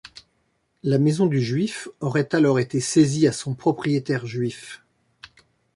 [0.81, 4.83] La maison du Juif aurait alors été saisie à son propriétaire juif.